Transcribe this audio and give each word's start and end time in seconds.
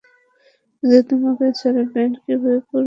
কিন্তু 0.83 0.99
তোমাকে 1.09 1.45
ছাড়া 1.59 1.83
ব্যান্ড 1.91 2.15
কিভাবে 2.23 2.59
পুরা 2.59 2.69
হবে? 2.69 2.79